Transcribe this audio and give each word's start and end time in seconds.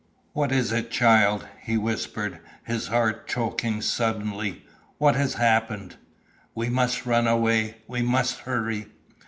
"What 0.33 0.51
is 0.51 0.71
it, 0.71 0.89
child?" 0.89 1.47
he 1.61 1.77
whispered, 1.77 2.39
his 2.63 2.87
heart 2.87 3.27
choking 3.27 3.83
suddenly. 3.83 4.65
"What 4.97 5.13
has 5.15 5.35
happened?" 5.35 5.97
"We 6.55 6.69
must 6.69 7.05
run 7.05 7.27
away! 7.27 7.77
We 7.87 8.01
must 8.01 8.39
hurry!" 8.39 8.87